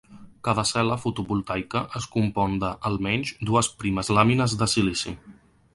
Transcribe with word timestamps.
Cada 0.45 0.61
cel·la 0.69 0.95
fotovoltaica 1.03 1.83
es 1.99 2.07
compon 2.15 2.57
de, 2.65 2.73
almenys, 2.91 3.35
dues 3.53 3.73
primes 3.83 4.13
làmines 4.19 4.59
de 4.63 4.71
silici. 4.75 5.17